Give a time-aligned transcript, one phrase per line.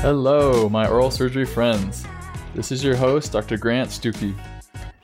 [0.00, 2.06] Hello, my oral surgery friends.
[2.54, 3.58] This is your host, Dr.
[3.58, 4.34] Grant Stuckey.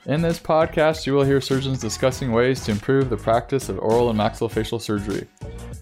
[0.07, 4.09] In this podcast, you will hear surgeons discussing ways to improve the practice of oral
[4.09, 5.27] and maxillofacial surgery.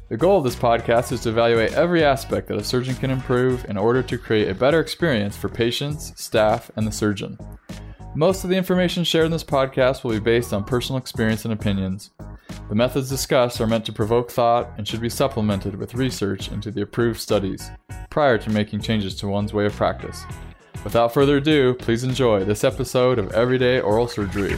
[0.09, 3.63] The goal of this podcast is to evaluate every aspect that a surgeon can improve
[3.69, 7.39] in order to create a better experience for patients, staff, and the surgeon.
[8.17, 11.53] Most of the information shared in this podcast will be based on personal experience and
[11.53, 12.11] opinions.
[12.69, 16.71] The methods discussed are meant to provoke thought and should be supplemented with research into
[16.71, 17.69] the approved studies
[18.09, 20.23] prior to making changes to one's way of practice.
[20.85, 24.55] Without further ado, please enjoy this episode of Everyday Oral Surgery.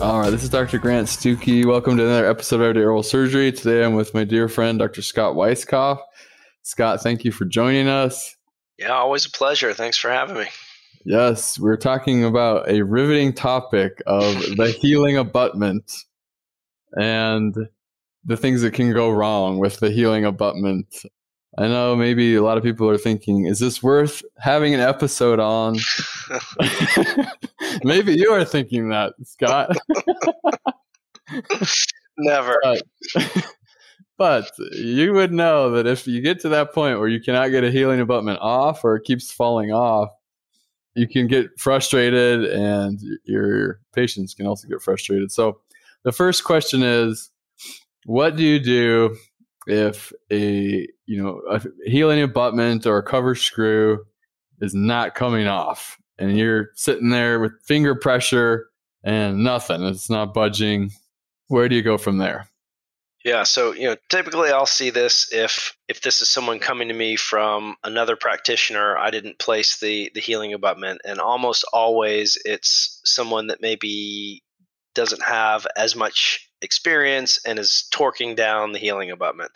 [0.00, 0.78] All right, this is Dr.
[0.78, 1.64] Grant Stuckey.
[1.64, 3.50] Welcome to another episode of Everyday Oral Surgery.
[3.50, 5.02] Today I'm with my dear friend, Dr.
[5.02, 5.98] Scott Weiskopf.
[6.62, 8.36] Scott, thank you for joining us.
[8.80, 9.74] Yeah, always a pleasure.
[9.74, 10.46] Thanks for having me.
[11.04, 15.92] Yes, we're talking about a riveting topic of the healing abutment
[16.92, 17.54] and
[18.24, 21.02] the things that can go wrong with the healing abutment.
[21.58, 25.40] I know maybe a lot of people are thinking, is this worth having an episode
[25.40, 25.76] on?
[27.84, 29.76] maybe you are thinking that, Scott.
[32.16, 32.56] Never.
[32.62, 32.82] But,
[34.20, 37.64] but you would know that if you get to that point where you cannot get
[37.64, 40.10] a healing abutment off or it keeps falling off,
[40.94, 45.32] you can get frustrated and your patients can also get frustrated.
[45.32, 45.62] So
[46.02, 47.30] the first question is
[48.04, 49.16] what do you do
[49.66, 54.04] if a you know a healing abutment or a cover screw
[54.60, 58.66] is not coming off and you're sitting there with finger pressure
[59.02, 60.90] and nothing it's not budging
[61.48, 62.50] where do you go from there
[63.24, 66.94] yeah, so you know, typically I'll see this if if this is someone coming to
[66.94, 73.00] me from another practitioner, I didn't place the the healing abutment, and almost always it's
[73.04, 74.42] someone that maybe
[74.94, 79.50] doesn't have as much experience and is torquing down the healing abutment.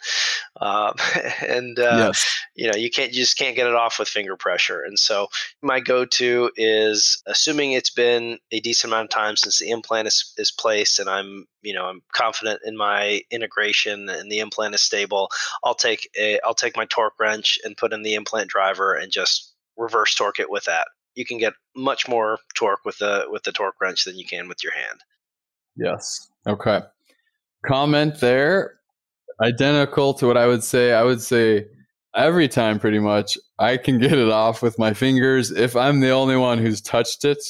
[0.60, 0.92] Uh,
[1.46, 2.44] and uh, yes.
[2.54, 4.82] you know, you can't you just can't get it off with finger pressure.
[4.82, 5.28] And so
[5.62, 10.32] my go-to is assuming it's been a decent amount of time since the implant is,
[10.36, 14.82] is placed, and I'm you know I'm confident in my integration and the implant is
[14.82, 15.30] stable.
[15.64, 19.10] I'll take a I'll take my torque wrench and put in the implant driver and
[19.10, 20.86] just reverse torque it with that.
[21.14, 24.48] You can get much more torque with the with the torque wrench than you can
[24.48, 25.00] with your hand.
[25.76, 26.28] Yes.
[26.46, 26.82] Okay
[27.66, 28.78] comment there
[29.40, 30.92] identical to what I would say.
[30.92, 31.66] I would say
[32.14, 36.10] every time pretty much I can get it off with my fingers if I'm the
[36.10, 37.42] only one who's touched it.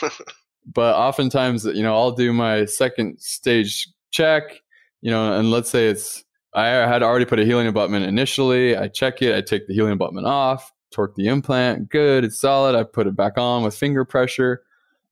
[0.66, 4.60] but oftentimes, you know, I'll do my second stage check,
[5.02, 6.24] you know, and let's say it's
[6.54, 8.76] I had already put a healing abutment initially.
[8.76, 12.74] I check it, I take the healing abutment off, torque the implant, good, it's solid.
[12.74, 14.62] I put it back on with finger pressure.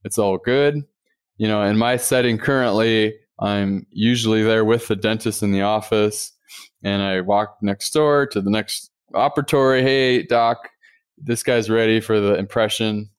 [0.04, 0.82] It's all good.
[1.36, 6.32] You know, in my setting currently, I'm usually there with the dentist in the office,
[6.82, 9.82] and I walk next door to the next operatory.
[9.82, 10.68] Hey, doc,
[11.18, 13.10] this guy's ready for the impression.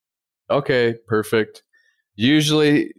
[0.50, 1.64] Okay, perfect.
[2.16, 2.94] Usually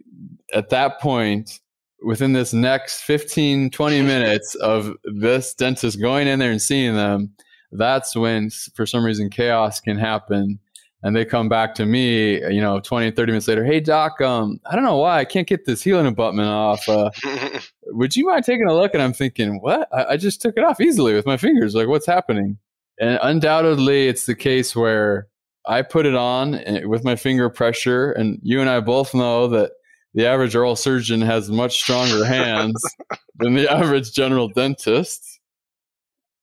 [0.53, 1.59] at that point,
[2.03, 7.33] within this next 15, 20 minutes of this dentist going in there and seeing them,
[7.71, 10.59] that's when, for some reason, chaos can happen
[11.03, 14.59] and they come back to me, you know, 20, 30 minutes later, hey, doc, um,
[14.65, 16.87] I don't know why I can't get this healing abutment off.
[16.89, 17.11] Uh,
[17.87, 18.93] would you mind taking a look?
[18.93, 19.87] And I'm thinking, what?
[19.93, 21.75] I, I just took it off easily with my fingers.
[21.75, 22.57] Like, what's happening?
[22.99, 25.27] And undoubtedly, it's the case where
[25.67, 28.11] I put it on eh, with my finger pressure.
[28.11, 29.73] And you and I both know that
[30.15, 32.81] the average oral surgeon has much stronger hands
[33.35, 35.36] than the average general dentist.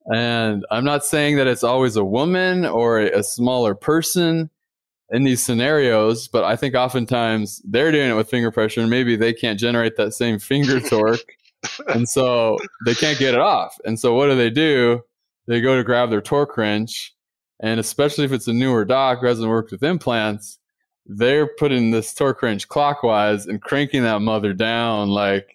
[0.06, 4.50] And I'm not saying that it's always a woman or a smaller person
[5.10, 9.16] in these scenarios, but I think oftentimes they're doing it with finger pressure and maybe
[9.16, 11.36] they can't generate that same finger torque.
[11.88, 13.78] and so they can't get it off.
[13.84, 15.02] And so what do they do?
[15.46, 17.14] They go to grab their torque wrench.
[17.60, 20.58] And especially if it's a newer doc who hasn't worked with implants,
[21.06, 25.53] they're putting this torque wrench clockwise and cranking that mother down like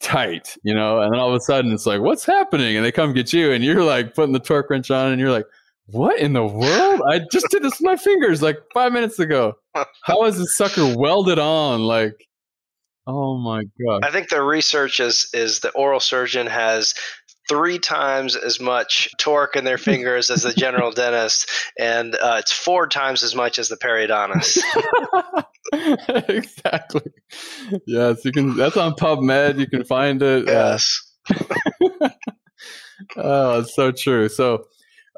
[0.00, 2.76] tight, you know, and then all of a sudden it's like, what's happening?
[2.76, 5.30] And they come get you and you're like putting the torque wrench on and you're
[5.32, 5.46] like,
[5.86, 7.02] what in the world?
[7.08, 9.54] I just did this with my fingers like five minutes ago.
[10.02, 11.80] How is this sucker welded on?
[11.80, 12.26] Like,
[13.06, 14.04] oh my god!
[14.04, 16.94] I think the research is is the oral surgeon has
[17.48, 22.52] three times as much torque in their fingers as the general dentist, and uh, it's
[22.52, 24.58] four times as much as the periodontist.
[26.28, 27.02] exactly.
[27.86, 28.56] Yes, you can.
[28.56, 29.58] That's on PubMed.
[29.58, 30.46] You can find it.
[30.46, 31.00] Yes.
[33.16, 34.28] oh, it's so true.
[34.28, 34.64] So,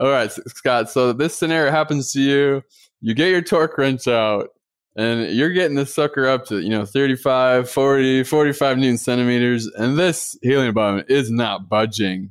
[0.00, 0.90] all right, Scott.
[0.90, 2.62] So this scenario happens to you.
[3.00, 4.48] You get your torque wrench out
[4.96, 9.66] and you're getting this sucker up to, you know, 35, 40, 45 newton centimeters.
[9.66, 12.30] And this healing abutment is not budging.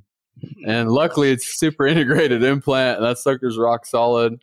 [0.66, 4.42] And luckily, it's super integrated implant, and that sucker's rock solid.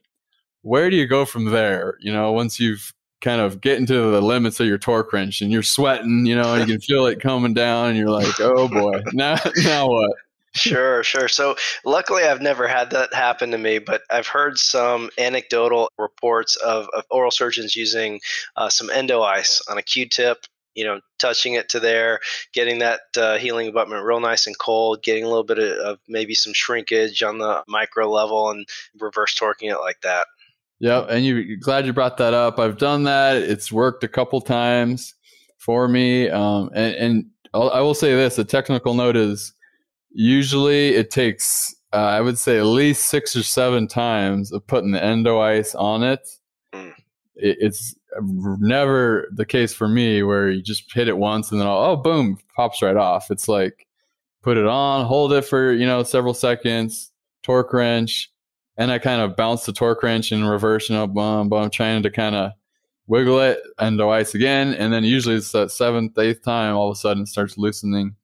[0.63, 1.97] Where do you go from there?
[2.01, 5.51] You know, once you've kind of getting to the limits of your torque wrench and
[5.51, 8.69] you're sweating, you know, and you can feel it coming down, and you're like, oh
[8.69, 10.13] boy, now now what?
[10.55, 11.29] Sure, sure.
[11.29, 11.55] So,
[11.85, 16.89] luckily, I've never had that happen to me, but I've heard some anecdotal reports of,
[16.97, 18.21] of oral surgeons using
[18.57, 20.47] uh, some endo ice on a Q tip
[20.77, 22.21] you know, touching it to there,
[22.53, 25.99] getting that uh, healing abutment real nice and cold, getting a little bit of, of,
[26.07, 28.69] maybe some shrinkage on the micro level and
[29.01, 30.27] reverse torquing it like that.
[30.81, 32.59] Yep, and you glad you brought that up.
[32.59, 33.37] I've done that.
[33.37, 35.15] It's worked a couple times
[35.57, 37.25] for me, um, and, and
[37.55, 39.55] I will say this: a technical note is
[40.11, 44.91] usually it takes uh, I would say at least six or seven times of putting
[44.91, 46.29] the endo ice on it.
[46.75, 46.93] Mm.
[47.37, 51.69] it it's never the case for me where you just hit it once and then
[51.69, 53.31] oh boom pops right off.
[53.31, 53.87] It's like
[54.43, 57.13] put it on, hold it for you know several seconds,
[57.43, 58.31] torque wrench,
[58.77, 62.03] and I kind of bounce the torque wrench in reverse, you know, boom, boom, trying
[62.03, 62.53] to kind of
[63.07, 66.91] wiggle it and the ice again, and then usually it's that seventh, eighth time, all
[66.91, 68.15] of a sudden it starts loosening.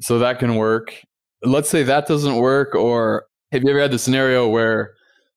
[0.00, 0.94] So that can work.
[1.42, 4.94] Let's say that doesn't work, or have you ever had the scenario where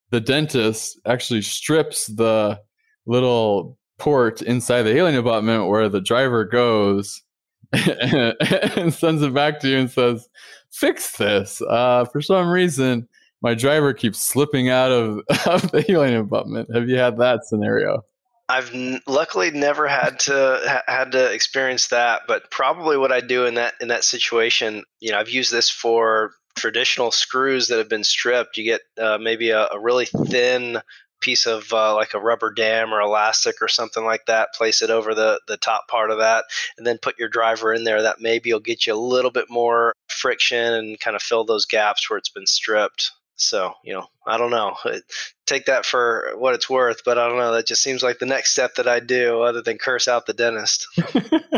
[0.09, 2.59] the dentist actually strips the
[3.05, 7.21] little port inside the healing abutment where the driver goes
[7.73, 10.27] and sends it back to you and says,
[10.71, 13.07] "Fix this." Uh, for some reason,
[13.41, 16.73] my driver keeps slipping out of, of the healing abutment.
[16.73, 18.03] Have you had that scenario?
[18.47, 23.21] I've n- luckily never had to ha- had to experience that, but probably what I
[23.21, 27.77] do in that in that situation, you know, I've used this for traditional screws that
[27.77, 28.57] have been stripped.
[28.57, 30.81] You get uh, maybe a, a, really thin
[31.21, 34.89] piece of uh, like a rubber dam or elastic or something like that, place it
[34.89, 36.43] over the, the top part of that,
[36.77, 38.01] and then put your driver in there.
[38.01, 41.65] That maybe will get you a little bit more friction and kind of fill those
[41.65, 43.11] gaps where it's been stripped.
[43.41, 44.75] So, you know, I don't know.
[45.45, 47.51] Take that for what it's worth, but I don't know.
[47.53, 50.33] That just seems like the next step that I do other than curse out the
[50.33, 50.87] dentist.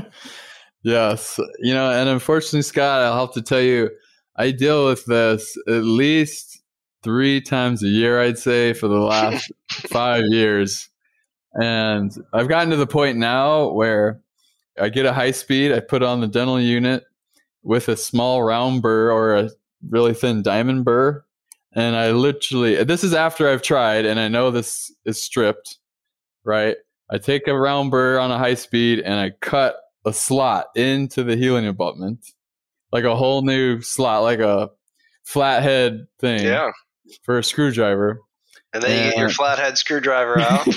[0.84, 1.40] yes.
[1.60, 3.90] You know, and unfortunately, Scott, I'll have to tell you,
[4.36, 6.62] I deal with this at least
[7.04, 10.90] three times a year, I'd say, for the last five years.
[11.54, 14.22] And I've gotten to the point now where
[14.80, 17.04] I get a high speed, I put on the dental unit
[17.62, 19.50] with a small round burr or a
[19.88, 21.24] really thin diamond burr.
[21.76, 25.78] And I literally, this is after I've tried and I know this is stripped,
[26.44, 26.78] right?
[27.10, 29.76] I take a round burr on a high speed and I cut
[30.06, 32.20] a slot into the healing abutment,
[32.92, 34.70] like a whole new slot, like a
[35.24, 36.44] flathead thing.
[36.44, 36.72] Yeah
[37.24, 38.22] for a screwdriver.
[38.74, 40.68] And then and, you get your flathead screwdriver out.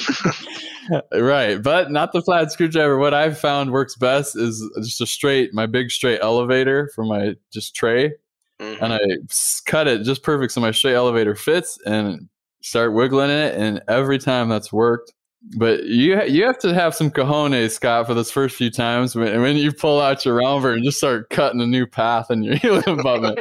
[1.14, 2.99] right, but not the flat screwdriver.
[2.99, 7.37] What I've found works best is just a straight, my big straight elevator for my
[7.52, 8.12] just tray.
[8.81, 9.00] And I
[9.67, 12.28] cut it just perfect so my straight elevator fits, and
[12.62, 15.12] start wiggling it, and every time that's worked.
[15.56, 19.40] But you you have to have some cojones, Scott, for those first few times when,
[19.40, 22.43] when you pull out your round burr and just start cutting a new path in
[22.44, 23.38] your healing abutment.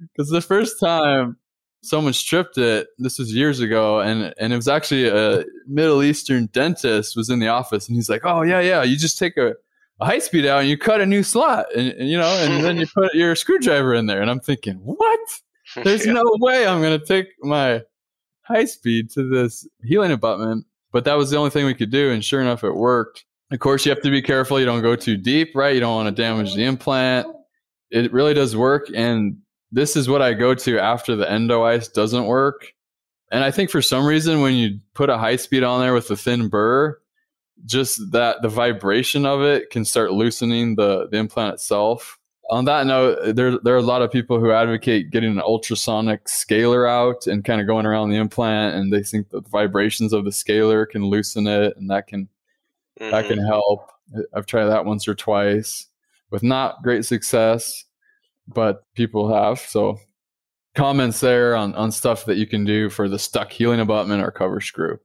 [0.00, 1.36] Because the first time
[1.82, 2.88] someone stripped it.
[2.98, 7.38] This was years ago, and and it was actually a Middle Eastern dentist was in
[7.38, 9.54] the office, and he's like, "Oh yeah, yeah, you just take a,
[10.02, 12.64] a high speed out and you cut a new slot, and, and you know, and
[12.64, 15.20] then you put your screwdriver in there." And I'm thinking, what?
[15.76, 16.12] There's yeah.
[16.12, 17.82] no way I'm gonna take my
[18.42, 20.66] high speed to this healing abutment.
[20.92, 23.24] But that was the only thing we could do, and sure enough, it worked.
[23.50, 24.60] Of course, you have to be careful.
[24.60, 25.74] You don't go too deep, right?
[25.74, 27.26] You don't want to damage the implant.
[27.90, 29.38] It really does work, and
[29.70, 32.72] this is what I go to after the endo ice doesn't work.
[33.30, 36.10] And I think for some reason, when you put a high speed on there with
[36.10, 36.98] a thin burr,
[37.64, 42.18] just that the vibration of it can start loosening the, the implant itself.
[42.50, 46.28] On that note, there, there are a lot of people who advocate getting an ultrasonic
[46.28, 50.12] scaler out and kind of going around the implant, and they think that the vibrations
[50.12, 52.28] of the scaler can loosen it, and that can
[53.00, 53.10] mm-hmm.
[53.10, 53.46] that can mm-hmm.
[53.46, 53.90] help.
[54.34, 55.86] I've tried that once or twice
[56.30, 57.84] with not great success
[58.48, 59.60] but people have.
[59.60, 59.98] So
[60.74, 64.30] comments there on, on stuff that you can do for the stuck healing abutment or
[64.30, 64.98] cover screw.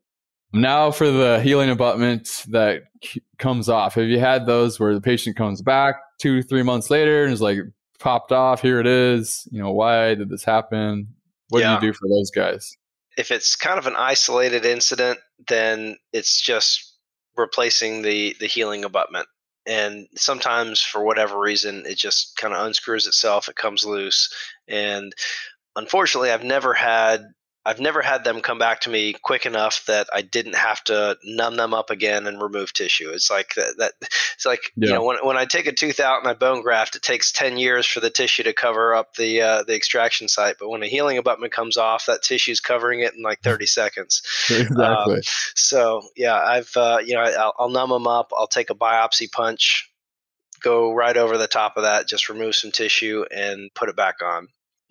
[0.54, 3.96] Now for the healing abutment that c- comes off.
[3.96, 7.42] Have you had those where the patient comes back two, three months later and is
[7.42, 7.60] like
[8.00, 8.62] popped off?
[8.62, 9.48] Here it is.
[9.52, 11.10] You know, why did this happen?
[11.50, 11.80] What yeah.
[11.80, 12.78] do you do for those guys?
[13.18, 16.96] If it's kind of an isolated incident, then it's just
[17.36, 19.28] replacing the the healing abutment
[19.68, 24.34] and sometimes for whatever reason it just kind of unscrews itself it comes loose
[24.68, 25.14] and
[25.76, 27.22] unfortunately i've never had
[27.68, 31.18] I've never had them come back to me quick enough that I didn't have to
[31.26, 33.10] numb them up again and remove tissue.
[33.10, 33.76] It's like that.
[33.80, 33.92] that
[34.36, 34.88] it's like yeah.
[34.88, 37.34] you know when, when I take a tooth out and I bone graft, it takes
[37.34, 40.56] ten years for the tissue to cover up the uh, the extraction site.
[40.58, 43.66] But when a healing abutment comes off, that tissue is covering it in like thirty
[43.66, 44.22] seconds.
[44.50, 45.18] exactly.
[45.18, 45.22] Um,
[45.54, 48.32] so yeah, I've uh, you know I'll, I'll numb them up.
[48.38, 49.92] I'll take a biopsy punch,
[50.62, 54.22] go right over the top of that, just remove some tissue and put it back
[54.24, 54.48] on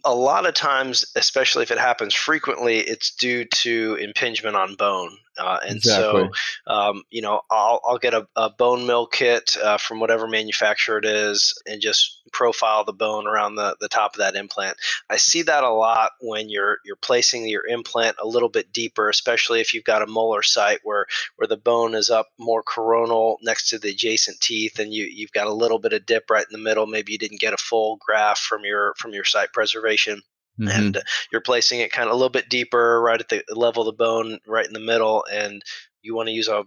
[0.06, 5.18] a lot of times, especially if it happens frequently, it's due to impingement on bone.
[5.38, 6.28] Uh, and exactly.
[6.66, 10.26] so, um, you know, I'll, I'll get a, a bone mill kit uh, from whatever
[10.26, 14.76] manufacturer it is and just profile the bone around the, the top of that implant.
[15.10, 19.08] I see that a lot when you're you're placing your implant a little bit deeper,
[19.08, 23.38] especially if you've got a molar site where where the bone is up more coronal
[23.42, 26.46] next to the adjacent teeth, and you you've got a little bit of dip right
[26.50, 26.86] in the middle.
[26.86, 30.22] Maybe you didn't get a full graft from your from your site preservation.
[30.58, 30.68] Mm-hmm.
[30.68, 33.86] and you're placing it kind of a little bit deeper right at the level of
[33.86, 35.62] the bone right in the middle and
[36.02, 36.64] you want to use a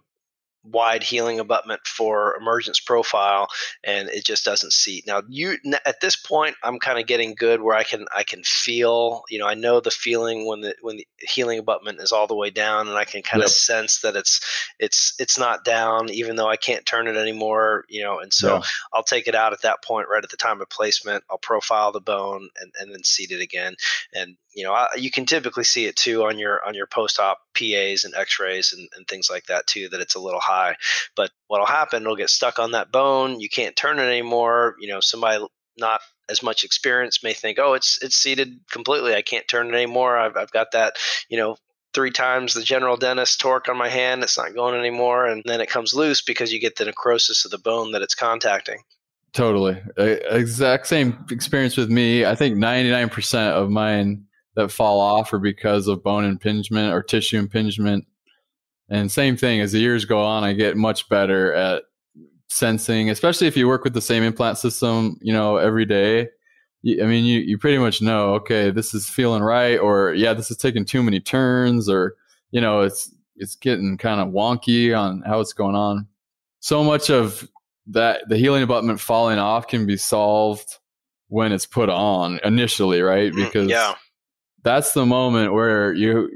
[0.63, 3.47] wide healing abutment for emergence profile
[3.83, 7.61] and it just doesn't seat now you at this point i'm kind of getting good
[7.61, 10.97] where i can i can feel you know i know the feeling when the when
[10.97, 13.47] the healing abutment is all the way down and i can kind yep.
[13.47, 14.41] of sense that it's
[14.79, 18.55] it's it's not down even though i can't turn it anymore you know and so
[18.55, 18.61] yeah.
[18.93, 21.93] i'll take it out at that point right at the time of placement i'll profile
[21.93, 23.75] the bone and, and then seat it again
[24.13, 27.39] and you know, I, you can typically see it too on your on your post-op
[27.57, 29.89] PAs and X-rays and, and things like that too.
[29.89, 30.75] That it's a little high,
[31.15, 32.03] but what'll happen?
[32.03, 33.39] It'll get stuck on that bone.
[33.39, 34.75] You can't turn it anymore.
[34.79, 35.45] You know, somebody
[35.77, 39.15] not as much experience may think, oh, it's it's seated completely.
[39.15, 40.17] I can't turn it anymore.
[40.17, 40.95] I've I've got that.
[41.29, 41.57] You know,
[41.93, 44.23] three times the general dentist torque on my hand.
[44.23, 47.51] It's not going anymore, and then it comes loose because you get the necrosis of
[47.51, 48.81] the bone that it's contacting.
[49.31, 52.25] Totally, exact same experience with me.
[52.25, 54.25] I think ninety nine percent of mine
[54.55, 58.05] that fall off are because of bone impingement or tissue impingement.
[58.89, 61.83] And same thing as the years go on, I get much better at
[62.47, 66.29] sensing, especially if you work with the same implant system, you know, every day.
[66.85, 70.49] I mean, you, you pretty much know, okay, this is feeling right, or yeah, this
[70.49, 72.15] is taking too many turns, or
[72.51, 76.07] you know, it's it's getting kind of wonky on how it's going on.
[76.61, 77.47] So much of
[77.87, 80.77] that the healing abutment falling off can be solved
[81.27, 83.31] when it's put on initially, right?
[83.33, 83.93] Mm, because yeah
[84.63, 86.29] that's the moment where you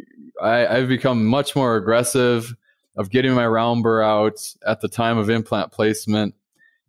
[0.44, 2.54] I, I've become much more aggressive
[2.96, 6.36] of getting my round burr out at the time of implant placement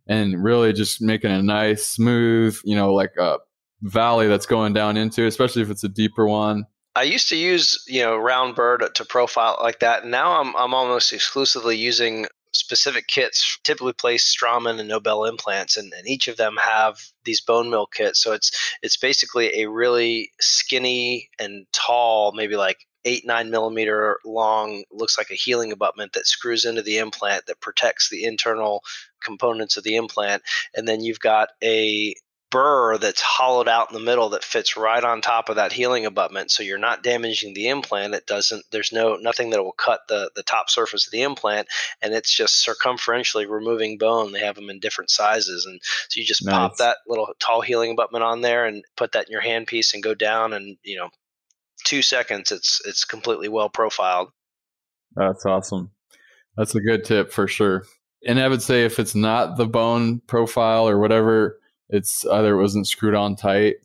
[0.07, 3.37] and really just making a nice smooth you know like a
[3.81, 6.65] valley that's going down into especially if it's a deeper one
[6.97, 10.05] I used to use, you know, round burr to, profile like that.
[10.05, 15.93] Now I'm, I'm almost exclusively using specific kits typically place Straumann and Nobel implants, and,
[15.93, 18.23] and each of them have these bone mill kits.
[18.23, 24.83] So it's it's basically a really skinny and tall, maybe like eight nine millimeter long,
[24.91, 28.83] looks like a healing abutment that screws into the implant that protects the internal
[29.23, 30.43] components of the implant,
[30.73, 32.15] and then you've got a
[32.55, 36.05] burr that's hollowed out in the middle that fits right on top of that healing
[36.05, 36.49] abutment.
[36.49, 38.13] So you're not damaging the implant.
[38.13, 41.67] It doesn't there's no nothing that will cut the the top surface of the implant.
[42.01, 44.31] And it's just circumferentially removing bone.
[44.31, 45.65] They have them in different sizes.
[45.65, 46.53] And so you just nice.
[46.53, 50.01] pop that little tall healing abutment on there and put that in your handpiece and
[50.01, 51.09] go down and you know
[51.83, 54.29] two seconds it's it's completely well profiled
[55.15, 55.91] that's awesome
[56.57, 57.83] that's a good tip for sure
[58.25, 62.61] and i would say if it's not the bone profile or whatever it's either it
[62.61, 63.75] wasn't screwed on tight.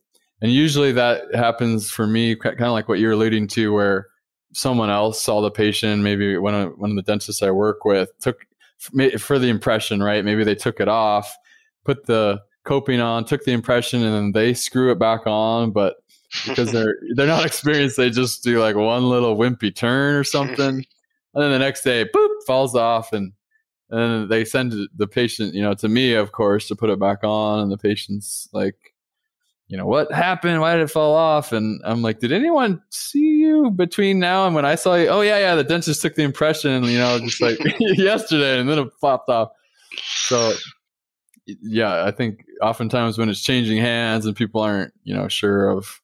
[0.41, 4.07] And usually that happens for me, kind of like what you're alluding to, where
[4.55, 8.11] someone else saw the patient, maybe one of, one of the dentists I work with
[8.21, 8.47] took
[9.19, 10.25] for the impression, right?
[10.25, 11.37] Maybe they took it off,
[11.85, 15.73] put the coping on, took the impression, and then they screw it back on.
[15.73, 15.97] But
[16.47, 20.59] because they're they're not experienced, they just do like one little wimpy turn or something,
[21.35, 23.33] and then the next day, boop, falls off, and
[23.91, 27.25] and they send the patient, you know, to me, of course, to put it back
[27.25, 28.95] on, and the patient's like,
[29.67, 30.61] you know, what happened?
[30.61, 31.53] Why did it fall off?
[31.53, 35.09] And I'm like, did anyone see you between now and when I saw you?
[35.09, 38.79] Oh yeah, yeah, the dentist took the impression, you know, just like yesterday, and then
[38.79, 39.51] it popped off.
[40.27, 40.53] So
[41.47, 46.01] yeah, I think oftentimes when it's changing hands and people aren't, you know, sure of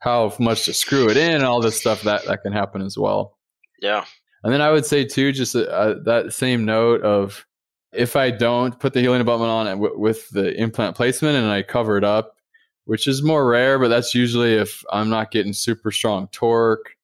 [0.00, 2.98] how much to screw it in and all this stuff, that that can happen as
[2.98, 3.38] well.
[3.80, 4.04] Yeah.
[4.42, 7.46] And then I would say too, just uh, uh, that same note of
[7.92, 11.62] if I don't put the healing abutment on w- with the implant placement and I
[11.62, 12.36] cover it up,
[12.84, 16.96] which is more rare, but that's usually if I'm not getting super strong torque,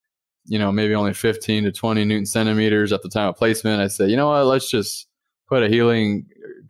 [0.47, 3.83] you know, maybe only 15 to 20 newton centimeters at the time of placement.
[3.83, 5.09] I say, you know what, let's just
[5.49, 6.27] put a healing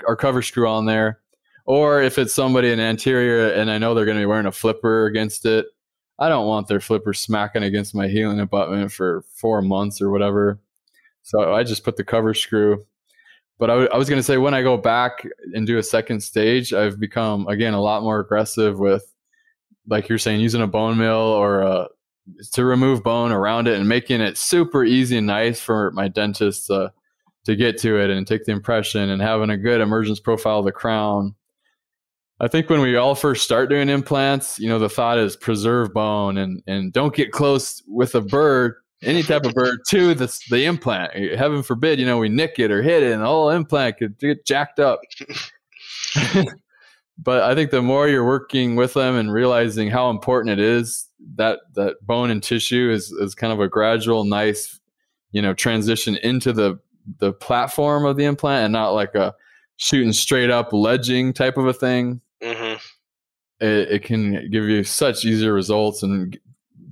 [0.06, 1.21] or cover screw on there.
[1.66, 4.52] Or if it's somebody in anterior and I know they're going to be wearing a
[4.52, 5.66] flipper against it,
[6.18, 10.58] I don't want their flipper smacking against my healing abutment for four months or whatever.
[11.23, 12.87] So I just put the cover screw.
[13.58, 15.82] But I, w- I was going to say when I go back and do a
[15.82, 19.12] second stage, I've become again a lot more aggressive with,
[19.87, 21.88] like you're saying, using a bone mill or a,
[22.52, 26.66] to remove bone around it and making it super easy and nice for my dentist
[26.66, 26.92] to
[27.44, 30.64] to get to it and take the impression and having a good emergence profile of
[30.64, 31.35] the crown.
[32.38, 35.94] I think when we all first start doing implants, you know, the thought is preserve
[35.94, 40.38] bone and and don't get close with a burr, any type of burr, to the
[40.50, 41.14] the implant.
[41.36, 44.18] Heaven forbid, you know, we nick it or hit it, and the whole implant could
[44.18, 45.00] get jacked up.
[47.18, 51.08] but I think the more you're working with them and realizing how important it is,
[51.36, 54.78] that that bone and tissue is is kind of a gradual, nice,
[55.32, 56.78] you know, transition into the
[57.18, 59.34] the platform of the implant and not like a
[59.76, 62.20] shooting straight up ledging type of a thing.
[63.60, 66.38] It, it can give you such easier results and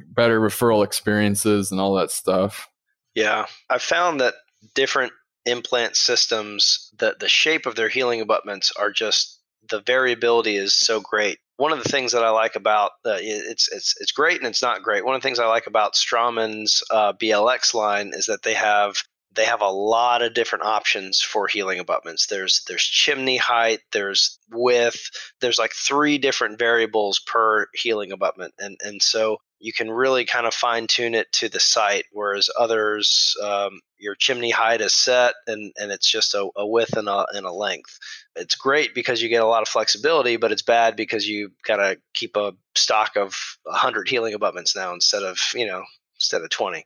[0.08, 2.68] better referral experiences and all that stuff.
[3.14, 4.34] Yeah, I found that
[4.74, 5.12] different
[5.46, 11.00] implant systems, the the shape of their healing abutments are just the variability is so
[11.00, 11.38] great.
[11.56, 14.62] One of the things that I like about uh, it's it's it's great and it's
[14.62, 15.04] not great.
[15.04, 18.96] One of the things I like about Straumann's uh, BLX line is that they have
[19.34, 22.26] they have a lot of different options for healing abutments.
[22.26, 25.10] There's there's chimney height, there's width,
[25.40, 30.46] there's like three different variables per healing abutment, and and so you can really kind
[30.46, 32.04] of fine tune it to the site.
[32.12, 36.96] Whereas others, um, your chimney height is set, and and it's just a, a width
[36.96, 37.98] and a and a length.
[38.36, 41.98] It's great because you get a lot of flexibility, but it's bad because you gotta
[42.12, 43.34] keep a stock of
[43.66, 45.82] hundred healing abutments now instead of you know
[46.16, 46.84] instead of twenty.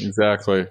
[0.00, 0.66] Exactly.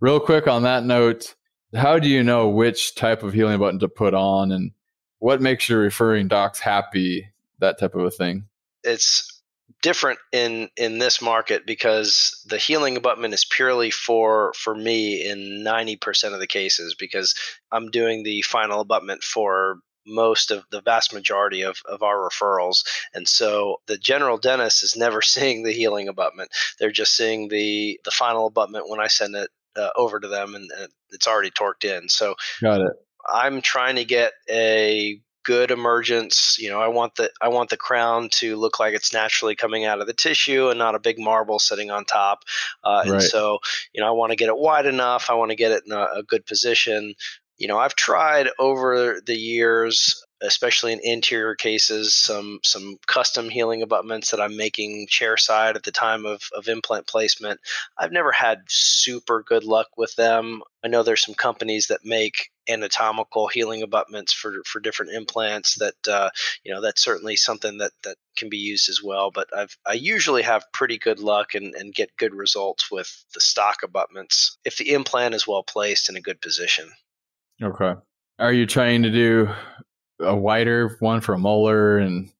[0.00, 1.34] Real quick on that note,
[1.74, 4.72] how do you know which type of healing abutment to put on and
[5.18, 7.28] what makes your referring docs happy?
[7.58, 8.46] That type of a thing.
[8.84, 9.42] It's
[9.82, 15.64] different in in this market because the healing abutment is purely for for me in
[15.64, 17.34] 90% of the cases because
[17.72, 22.84] I'm doing the final abutment for most of the vast majority of, of our referrals.
[23.12, 26.50] And so the general dentist is never seeing the healing abutment.
[26.78, 30.54] They're just seeing the the final abutment when I send it uh, over to them,
[30.54, 32.08] and, and it's already torqued in.
[32.08, 32.92] So got it.
[33.32, 36.56] I'm trying to get a good emergence.
[36.58, 39.84] You know, I want the I want the crown to look like it's naturally coming
[39.84, 42.40] out of the tissue and not a big marble sitting on top.
[42.84, 43.58] Uh, and so,
[43.94, 45.30] you know, I want to get it wide enough.
[45.30, 47.14] I want to get it in a, a good position.
[47.58, 53.82] You know, I've tried over the years especially in anterior cases, some some custom healing
[53.82, 57.60] abutments that I'm making chair side at the time of, of implant placement.
[57.98, 60.62] I've never had super good luck with them.
[60.84, 66.08] I know there's some companies that make anatomical healing abutments for for different implants that
[66.08, 66.30] uh,
[66.64, 69.92] you know that's certainly something that that can be used as well but i've i
[69.92, 74.76] usually have pretty good luck and, and get good results with the stock abutments if
[74.76, 76.90] the implant is well placed in a good position
[77.62, 77.94] okay
[78.38, 79.48] are you trying to do
[80.20, 82.30] a wider one for a molar and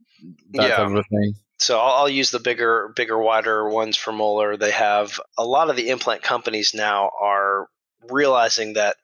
[0.52, 0.76] that yeah.
[0.76, 1.34] type of thing?
[1.58, 4.56] So I'll, I'll, use the bigger, bigger, wider ones for molar.
[4.56, 7.68] They have a lot of the implant companies now are
[8.10, 8.96] realizing that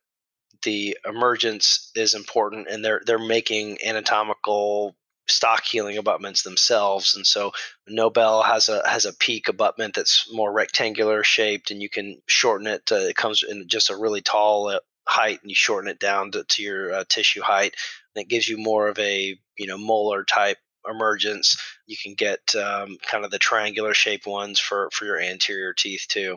[0.62, 4.94] the emergence is important, and they're they're making anatomical
[5.28, 7.14] stock healing abutments themselves.
[7.14, 7.52] And so
[7.88, 12.66] Nobel has a has a peak abutment that's more rectangular shaped, and you can shorten
[12.66, 12.86] it.
[12.86, 16.32] To, it comes in just a really tall uh, height, and you shorten it down
[16.32, 17.74] to, to your uh, tissue height
[18.14, 21.56] and it gives you more of a you know molar type emergence.
[21.86, 26.06] You can get um, kind of the triangular shaped ones for for your anterior teeth
[26.08, 26.36] too.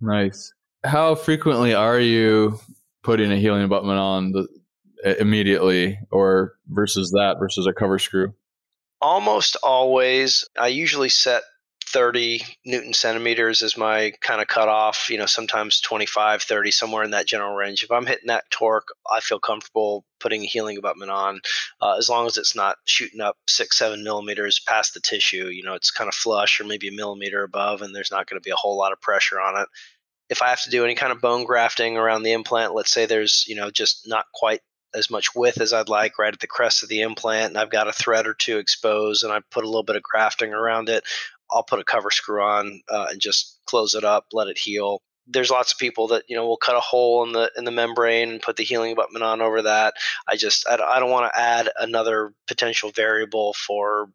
[0.00, 0.52] Nice.
[0.84, 2.60] How frequently are you
[3.02, 8.34] putting a healing abutment on the, immediately, or versus that versus a cover screw?
[9.00, 10.48] Almost always.
[10.58, 11.42] I usually set
[11.88, 17.12] 30 newton centimeters is my kind of cutoff, you know, sometimes 25, 30, somewhere in
[17.12, 17.84] that general range.
[17.84, 21.40] If I'm hitting that torque, I feel comfortable putting a healing abutment on
[21.80, 25.46] uh, as long as it's not shooting up six, seven millimeters past the tissue.
[25.46, 28.40] You know, it's kind of flush or maybe a millimeter above, and there's not going
[28.40, 29.68] to be a whole lot of pressure on it.
[30.28, 33.06] If I have to do any kind of bone grafting around the implant, let's say
[33.06, 34.60] there's, you know, just not quite
[34.96, 37.70] as much width as I'd like right at the crest of the implant, and I've
[37.70, 40.88] got a thread or two exposed, and I put a little bit of grafting around
[40.88, 41.04] it.
[41.50, 45.02] I'll put a cover screw on uh, and just close it up, let it heal.
[45.28, 47.72] There's lots of people that you know will cut a hole in the in the
[47.72, 49.94] membrane and put the healing abutment on over that.
[50.28, 54.08] I just I, I don't want to add another potential variable for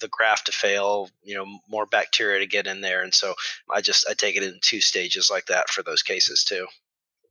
[0.00, 3.34] the graft to fail, you know, more bacteria to get in there, and so
[3.70, 6.66] I just I take it in two stages like that for those cases too.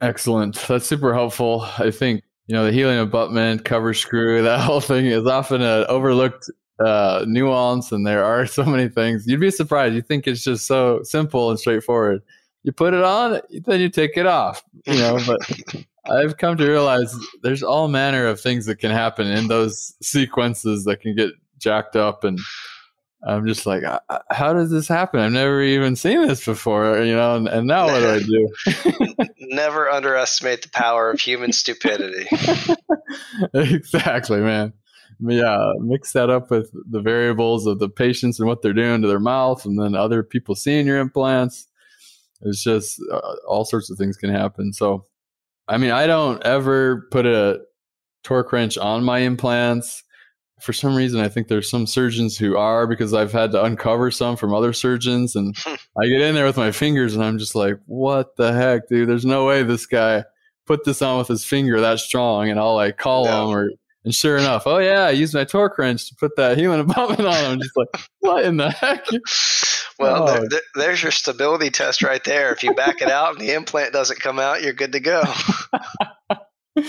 [0.02, 0.56] Excellent.
[0.68, 1.62] That's super helpful.
[1.78, 5.86] I think you know the healing abutment, cover screw, that whole thing is often an
[5.88, 6.50] overlooked
[6.84, 9.26] uh, nuance and there are so many things.
[9.28, 9.96] You'd be surprised.
[9.96, 12.22] You think it's just so simple and straightforward.
[12.64, 14.64] You put it on, then you take it off.
[14.86, 19.28] You know, but I've come to realize there's all manner of things that can happen
[19.28, 22.40] in those sequences that can get jacked up and
[23.24, 23.84] I'm just like,
[24.32, 25.20] how does this happen?
[25.20, 27.36] I've never even seen this before, you know.
[27.36, 29.26] And, and now what do I do?
[29.40, 32.28] never underestimate the power of human stupidity.
[33.54, 34.74] exactly, man.
[35.22, 39.08] Yeah, mix that up with the variables of the patients and what they're doing to
[39.08, 41.68] their mouth, and then other people seeing your implants.
[42.42, 44.74] It's just uh, all sorts of things can happen.
[44.74, 45.06] So,
[45.68, 47.62] I mean, I don't ever put a
[48.24, 50.04] torque wrench on my implants
[50.62, 54.12] for some reason, I think there's some surgeons who are because I've had to uncover
[54.12, 57.56] some from other surgeons, and I get in there with my fingers, and I'm just
[57.56, 59.10] like, "What the heck, dude?
[59.10, 60.24] There's no way this guy
[60.68, 63.44] put this on with his finger that strong." And I'll like call no.
[63.44, 63.72] him, or
[64.04, 67.22] and sure enough, oh yeah, I used my torque wrench to put that healing abutment
[67.22, 67.34] on.
[67.34, 69.06] I'm just like, "What in the heck?"
[70.00, 70.48] Well, oh.
[70.50, 72.52] there, there's your stability test right there.
[72.52, 75.22] If you back it out and the implant doesn't come out, you're good to go.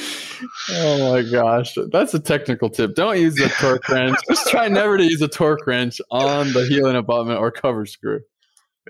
[0.70, 2.94] oh my gosh, that's a technical tip.
[2.94, 4.16] Don't use the torque wrench.
[4.30, 8.20] Just try never to use a torque wrench on the healing abutment or cover screw.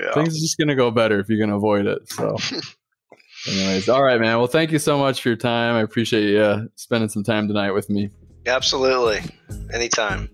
[0.01, 0.13] Yeah.
[0.15, 2.09] Things are just gonna go better if you can avoid it.
[2.09, 2.37] So,
[3.47, 4.39] anyways, all right, man.
[4.39, 5.75] Well, thank you so much for your time.
[5.75, 8.11] I appreciate you uh, spending some time tonight with me.
[8.47, 9.21] Absolutely,
[9.73, 10.29] anytime.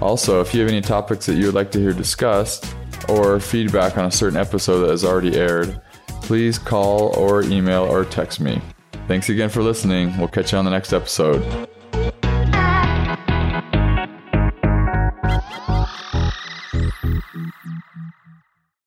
[0.00, 2.74] Also, if you have any topics that you would like to hear discussed
[3.08, 5.80] or feedback on a certain episode that has already aired,
[6.22, 8.60] please call or email or text me.
[9.06, 10.16] Thanks again for listening.
[10.18, 11.68] We'll catch you on the next episode.